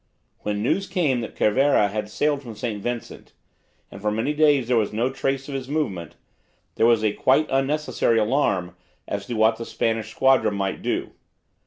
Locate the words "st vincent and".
2.55-4.01